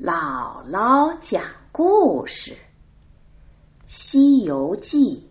[0.00, 1.42] 姥姥讲
[1.72, 2.52] 故事，
[3.88, 5.28] 《西游记》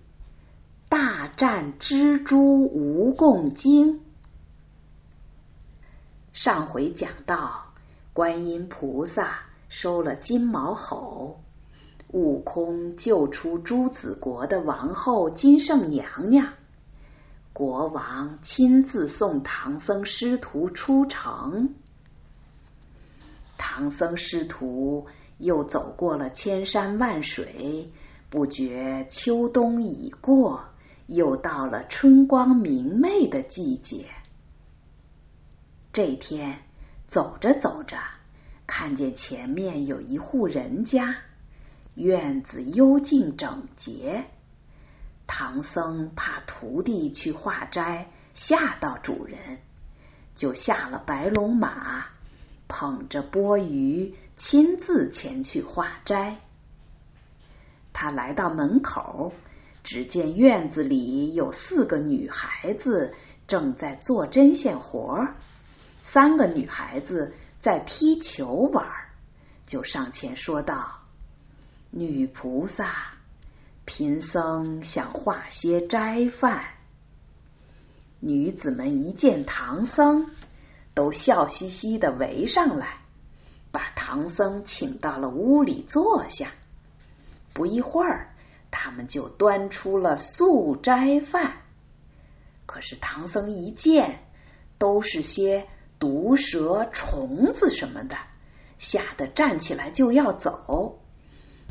[0.90, 4.02] 大战蜘蛛蜈蚣精。
[6.34, 7.68] 上回讲到，
[8.12, 9.40] 观音菩萨
[9.70, 11.40] 收了金毛猴，
[12.10, 16.50] 悟空救出朱子国的王后金圣娘娘，
[17.54, 21.74] 国王亲自送唐僧师徒出城。
[23.58, 25.08] 唐僧师徒
[25.38, 27.92] 又走过了千山万水，
[28.30, 30.66] 不觉秋冬已过，
[31.06, 34.06] 又到了春光明媚的季节。
[35.92, 36.60] 这天
[37.08, 37.98] 走着走着，
[38.68, 41.16] 看见前面有一户人家，
[41.96, 44.26] 院子幽静整洁。
[45.26, 49.60] 唐僧怕徒弟去化斋吓到主人，
[50.36, 52.06] 就下了白龙马。
[52.68, 56.38] 捧着钵盂，亲自前去化斋。
[57.94, 59.34] 他来到门口，
[59.84, 63.14] 只见院子里有四个女孩子
[63.48, 65.30] 正在做针线活，
[66.02, 68.86] 三个女孩子在踢球玩，
[69.66, 71.00] 就上前说道
[71.90, 72.94] ：“女菩萨，
[73.86, 76.66] 贫僧想化些斋饭。”
[78.20, 80.30] 女子们一见唐僧。
[80.98, 82.98] 都笑嘻嘻的围上来，
[83.72, 86.54] 把唐僧请到了屋里坐下。
[87.54, 88.34] 不一会儿，
[88.72, 91.58] 他们就端出了素斋饭。
[92.66, 94.26] 可是唐僧一见，
[94.80, 95.68] 都是些
[96.00, 98.18] 毒蛇、虫子什么的，
[98.80, 101.00] 吓得站起来就要走。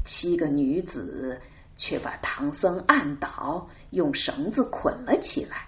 [0.05, 1.41] 七个女子
[1.77, 5.67] 却把唐僧按倒，用绳子捆了起来，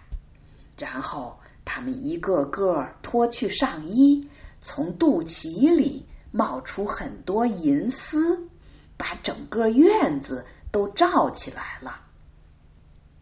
[0.77, 1.38] 然后。
[1.71, 4.27] 他们一个个脱去上衣，
[4.59, 8.49] 从肚脐里冒出很多银丝，
[8.97, 12.01] 把整个院子都罩起来了。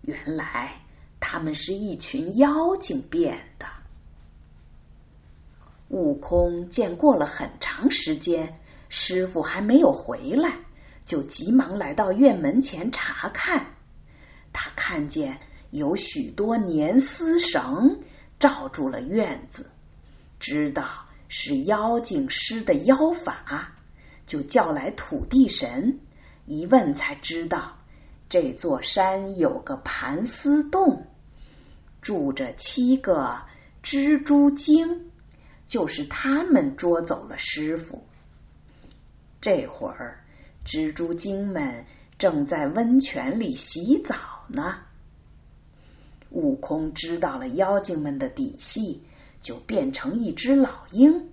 [0.01, 0.81] 原来
[1.19, 3.67] 他们是一群妖精变的。
[5.89, 10.61] 悟空见过了很长时间，师傅还没有回来，
[11.05, 13.75] 就急忙来到院门前查看。
[14.53, 15.41] 他看见
[15.73, 18.05] 有许多粘丝绳。
[18.39, 19.71] 罩住了院子，
[20.39, 23.73] 知道是妖精施的妖法，
[24.27, 26.01] 就叫来土地神，
[26.45, 27.79] 一问才知道
[28.29, 31.07] 这座山有个盘丝洞，
[32.03, 33.43] 住着七个
[33.83, 35.11] 蜘蛛精，
[35.67, 38.05] 就是他们捉走了师傅。
[39.41, 40.25] 这会儿，
[40.65, 41.87] 蜘蛛精们
[42.19, 44.17] 正在温泉里洗澡
[44.49, 44.79] 呢。
[46.31, 49.03] 悟空知道了妖精们的底细，
[49.41, 51.31] 就变成一只老鹰，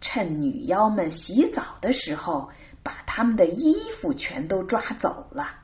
[0.00, 2.50] 趁女妖们洗澡的时候，
[2.82, 5.60] 把他们的衣服全都抓走了。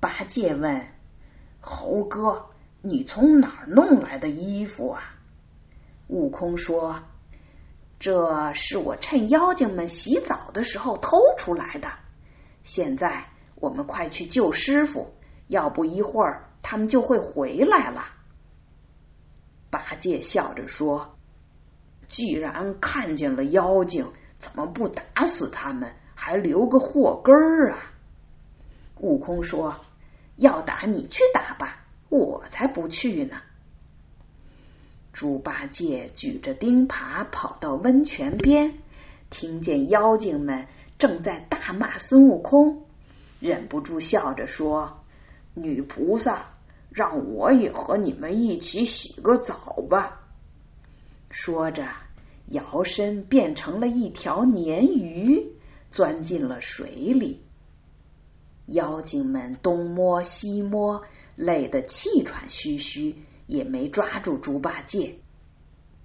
[0.00, 0.88] 八戒问
[1.60, 2.46] ：“猴哥，
[2.82, 5.14] 你从哪儿弄来的衣服啊？”
[6.08, 7.02] 悟空说
[7.98, 11.92] ：“这是我趁妖精们洗澡的时候偷出来的。
[12.62, 15.14] 现在我们快去救师傅，
[15.48, 18.06] 要不一会儿。”他们就会回来了。
[19.70, 21.14] 八戒笑着说
[22.08, 27.92] ：“既然看见了妖精，怎么不打死他们，还留个祸根儿啊？”
[28.98, 29.76] 悟空说
[30.36, 33.42] ：“要打你去打吧，我才不去呢。”
[35.12, 38.78] 猪八戒举着钉耙跑到温泉边，
[39.28, 40.66] 听见妖精们
[40.98, 42.86] 正在大骂孙悟空，
[43.38, 45.04] 忍不住笑着说
[45.52, 46.46] ：“女菩萨。”
[46.94, 50.20] 让我也和你们一起洗个澡吧。
[51.28, 51.88] 说着，
[52.46, 55.56] 摇身变成了一条鲶鱼，
[55.90, 57.42] 钻进了水里。
[58.66, 61.02] 妖精们东摸西摸，
[61.34, 63.16] 累得气喘吁吁，
[63.48, 65.18] 也没抓住猪八戒。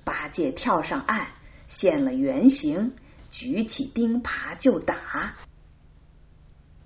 [0.04, 1.28] 八戒跳上岸，
[1.68, 2.94] 现了原形，
[3.30, 5.36] 举起钉耙就打。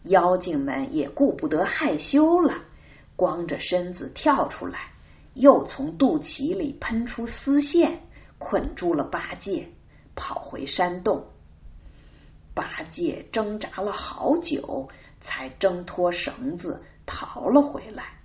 [0.04, 2.66] 妖精们也顾不得害羞了。
[3.16, 4.92] 光着身子跳出来，
[5.34, 8.02] 又从肚脐里喷出丝线，
[8.38, 9.70] 捆住了八戒，
[10.16, 11.28] 跑回山洞。
[12.54, 14.90] 八戒挣扎了好久，
[15.22, 18.20] 才挣脱绳子，逃了回来。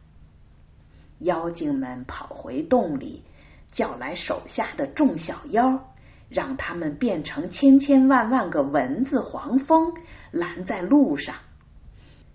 [1.19, 3.25] 妖精们跑回洞里，
[3.70, 5.94] 叫来手下的众小妖，
[6.29, 9.94] 让他们变成千千万万个蚊子、黄蜂，
[10.31, 11.37] 拦在路上，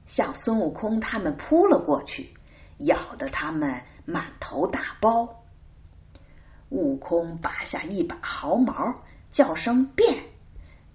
[0.05, 2.33] 向孙悟空他们扑了过去。
[2.78, 5.44] 咬得他们满头大包。
[6.70, 10.24] 悟空拔下一把毫毛，叫声变，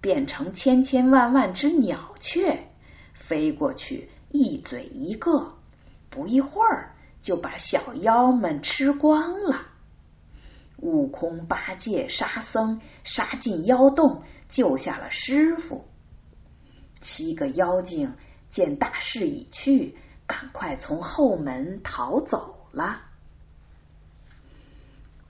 [0.01, 2.67] 变成千千万万只鸟雀，
[3.13, 5.53] 飞过去，一嘴一个，
[6.09, 9.67] 不一会儿就把小妖们吃光了。
[10.77, 15.85] 悟空、八戒、沙僧杀进妖洞，救下了师傅。
[17.01, 18.15] 七个妖精
[18.49, 19.97] 见大势已去，
[20.29, 23.01] 赶快从后门逃走了。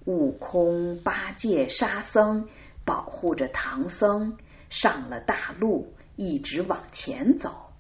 [0.04, 2.50] 悟空、八戒、沙僧
[2.84, 4.38] 保护着唐僧
[4.70, 7.72] 上了大路，一直往前走。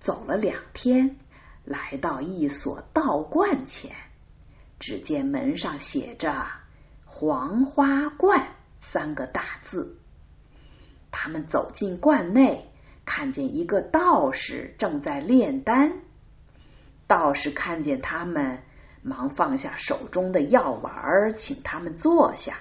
[0.00, 1.16] 走了两天，
[1.64, 3.94] 来到一所道观前，
[4.78, 6.46] 只见门上写着。
[7.04, 8.48] 黄花观
[8.80, 9.98] 三个大字，
[11.10, 12.72] 他们走进观内，
[13.04, 16.00] 看见一个道士正在炼丹。
[17.06, 18.62] 道士看见他们，
[19.02, 22.58] 忙放下手中的药丸，请他们坐下，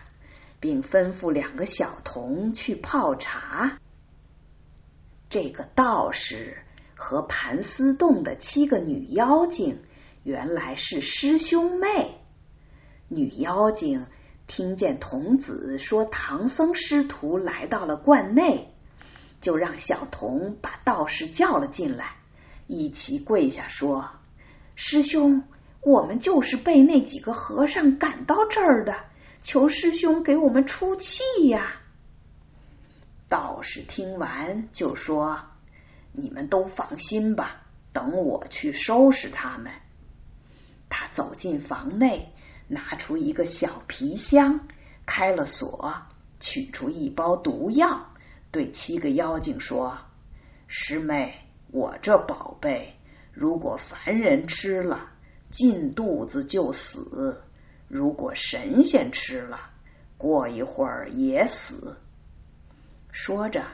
[0.59, 3.79] 并吩咐两个小童去泡茶。
[5.29, 6.57] 这个道士
[6.95, 9.81] 和盘丝洞的七个女妖精
[10.23, 12.19] 原来是师兄妹，
[13.07, 14.05] 女妖精。
[14.45, 18.73] 听见童子说唐僧师徒来到了观内，
[19.39, 22.17] 就让小童把道士叫了进来，
[22.67, 24.09] 一起跪下说
[24.75, 25.43] ：“师兄，
[25.81, 28.95] 我们就是被那几个和尚赶到这儿的，
[29.41, 31.81] 求师兄给我们出气呀！”
[33.29, 35.41] 道士听完就说
[36.13, 39.71] ：“你们都放心吧，等我去收拾他们。”
[40.89, 42.29] 他走进房内。
[42.65, 44.61] 拿出一个小皮箱，
[45.05, 45.95] 开了锁，
[46.39, 48.07] 取出一包毒药，
[48.51, 49.97] 对七个妖精说
[50.67, 51.35] ：“师妹，
[51.71, 52.95] 我这宝贝，
[53.33, 55.09] 如果凡人吃了，
[55.50, 57.38] 进肚子就死；
[57.88, 59.71] 如果神仙吃了，
[60.18, 61.97] 过一会儿也死。”
[63.12, 63.65] 说着，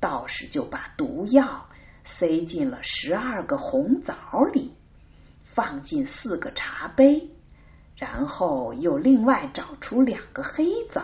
[0.00, 1.68] 道士就把毒药
[2.04, 4.74] 塞进了十二个红枣里，
[5.40, 7.30] 放进四个茶杯。
[7.96, 11.02] 然后又另外找出两个黑枣，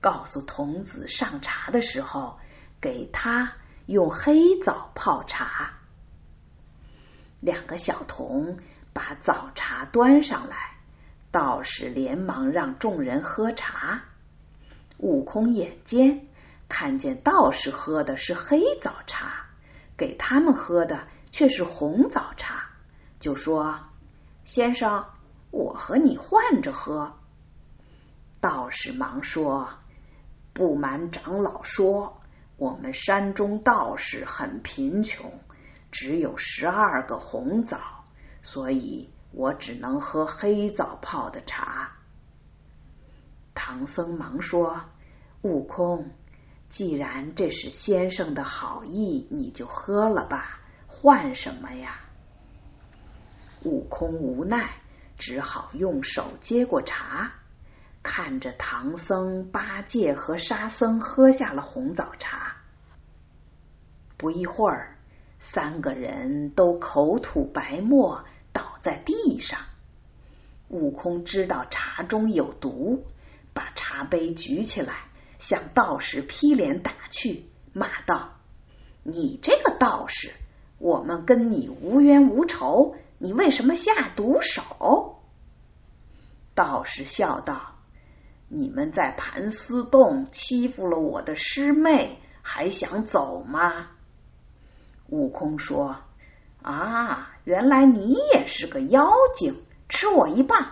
[0.00, 2.38] 告诉童子上茶的时候
[2.80, 3.52] 给他
[3.84, 5.75] 用黑枣泡茶。
[7.40, 8.58] 两个小童
[8.92, 10.76] 把早茶端上来，
[11.30, 14.02] 道士连忙让众人喝茶。
[14.98, 16.26] 悟空眼尖，
[16.68, 19.46] 看见道士喝的是黑枣茶，
[19.96, 22.70] 给他们喝的却是红枣茶，
[23.20, 23.80] 就说
[24.44, 25.04] ：“先生。”
[25.52, 27.14] 我和你换着喝。
[28.40, 29.70] 道士忙说
[30.52, 32.20] ：“不瞒长老说，
[32.58, 35.32] 我们山中道士很贫穷，
[35.90, 38.04] 只有十二个红枣，
[38.42, 41.92] 所以我只能喝黑枣泡的茶。”
[43.54, 44.84] 唐僧忙说
[45.42, 46.10] ：“悟空，
[46.68, 52.00] 既然这是先生的好意，你就喝了吧，换什么呀？”
[53.64, 54.70] 悟空无奈。
[55.18, 57.32] 只好用手接过茶，
[58.02, 62.58] 看着唐僧、八戒和沙僧喝下了红枣茶。
[64.18, 64.95] 不一会儿，
[65.48, 69.60] 三个人都口吐白沫，倒在地上。
[70.68, 73.06] 悟空知道茶中有毒，
[73.54, 75.04] 把茶杯举起来，
[75.38, 78.32] 向道士劈脸打去，骂道
[79.04, 80.32] ：“你这个道士，
[80.78, 85.22] 我们跟你无冤无仇。”你为什么下毒手？
[86.54, 87.76] 道士笑道
[88.48, 93.90] ：“你们在盘丝洞欺负了我的师妹，还想走吗？”
[95.08, 95.96] 悟空说
[96.62, 99.54] ：“啊，原来你也是个妖精，
[99.88, 100.66] 吃我一棒！”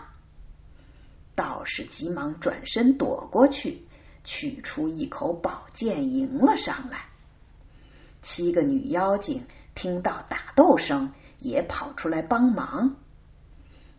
[1.36, 3.82] 道士急忙转身躲过去，
[4.24, 7.06] 取出一口宝剑迎了上来。
[8.22, 11.12] 七个女妖精听到打斗声。
[11.40, 12.96] 也跑出来帮忙，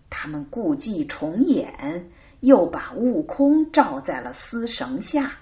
[0.09, 5.33] 他们故伎重演，又把悟空罩在了丝绳下。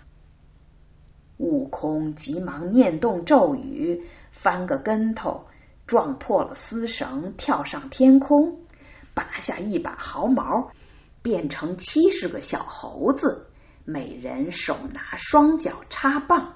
[1.37, 5.45] 悟空急忙念动咒语，翻个跟头，
[5.87, 8.59] 撞破了丝绳，跳上天空，
[9.13, 10.73] 拔下一把毫毛，
[11.21, 13.47] 变成七十个小猴子，
[13.85, 16.55] 每人手拿双脚插棒，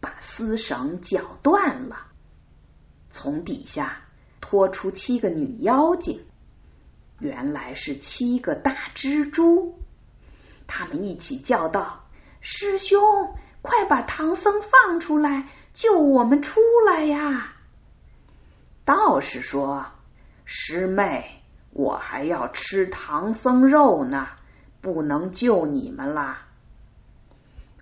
[0.00, 2.06] 把丝绳绞断了，
[3.10, 3.98] 从底下。
[4.42, 6.24] 拖出七个女妖精，
[7.20, 9.78] 原来是七个大蜘蛛。
[10.66, 12.08] 他们一起叫道
[12.40, 13.00] ：“师兄，
[13.62, 17.54] 快把唐僧放出来，救我们出来呀！”
[18.84, 19.86] 道士说
[20.44, 24.28] ：“师妹，我还要吃唐僧肉呢，
[24.80, 26.46] 不能救你们啦。”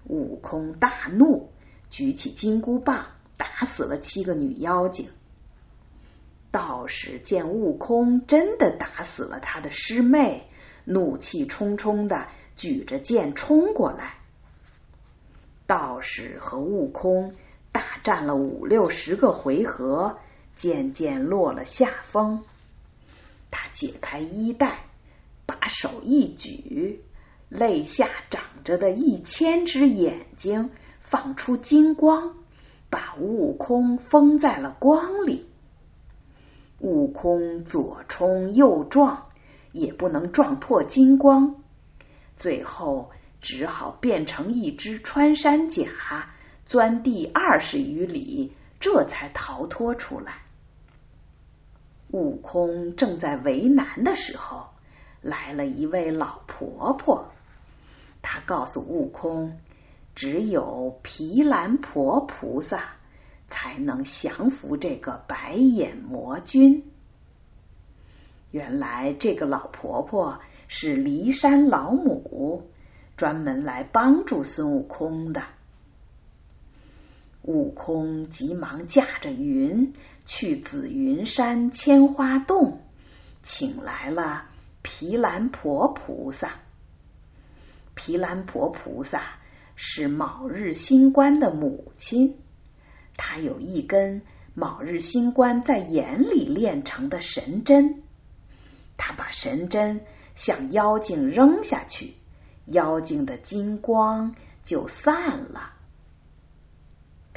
[0.04, 1.52] 悟空大怒，
[1.90, 5.10] 举起金箍棒打死了七个女妖精。
[6.50, 10.48] 道士见悟空真的打死了他的师妹，
[10.84, 14.14] 怒气冲冲的举着剑冲过来。
[15.66, 17.34] 道士和悟空
[17.78, 20.18] 大战了五六十个回合，
[20.56, 22.42] 渐渐落了下风。
[23.52, 24.86] 他解开衣带，
[25.46, 27.04] 把手一举，
[27.48, 32.34] 肋下长着的一千只眼睛放出金光，
[32.90, 35.46] 把悟空封在了光里。
[36.80, 39.28] 悟空左冲右撞，
[39.70, 41.62] 也不能撞破金光，
[42.34, 45.86] 最后只好变成一只穿山甲，
[46.68, 50.42] 钻地二十余里，这才逃脱出来。
[52.12, 54.68] 悟空正在为难的时候，
[55.22, 57.30] 来了一位老婆婆，
[58.22, 59.58] 她告诉悟空，
[60.14, 62.84] 只有毗蓝婆菩萨。
[63.50, 66.84] 才能降服这个白眼魔君。
[68.50, 72.68] 原来这个老婆婆是骊山老母，
[73.16, 75.44] 专门来帮助孙悟空的。
[77.48, 79.94] 悟空急忙驾着云
[80.26, 82.82] 去紫云山千花洞，
[83.42, 84.44] 请来了
[84.82, 86.56] 毗蓝婆菩萨。
[87.94, 89.22] 毗蓝婆菩萨
[89.76, 92.36] 是卯日星官的母亲。
[93.16, 94.20] 他有一根
[94.52, 98.02] 卯日星官在眼里炼成的神针，
[98.98, 100.02] 他把神针
[100.34, 102.12] 向妖精扔下去，
[102.66, 105.72] 妖精的金光就散了。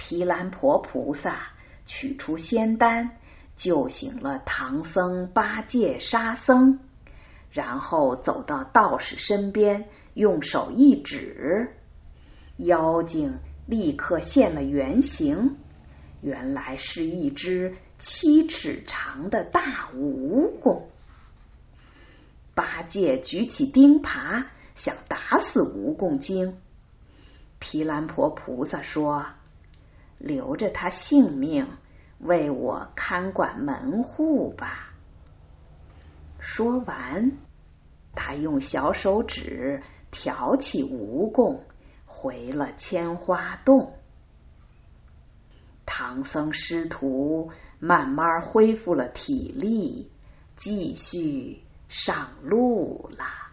[0.04, 1.50] 毗蓝婆菩萨
[1.86, 3.20] 取出仙丹，
[3.56, 6.80] 救醒了唐僧、八戒、沙僧，
[7.52, 11.76] 然后走到道士身边，用手一指，
[12.58, 15.56] 妖精立刻现了原形。
[16.20, 19.62] 原来是一只七尺长的大
[19.96, 20.86] 蜈蚣。
[22.56, 26.58] 八戒举起钉耙想打死蜈蚣精，
[27.60, 29.28] 毗蓝婆菩萨说
[30.22, 31.68] ：“留着他性命，
[32.20, 34.94] 为我看管门户吧。”
[36.40, 37.38] 说完，
[38.16, 41.60] 他用小手指挑起蜈蚣，
[42.06, 43.94] 回了千花洞。
[45.86, 50.12] 唐僧师徒慢慢恢复了体力，
[50.56, 53.51] 继续上路了。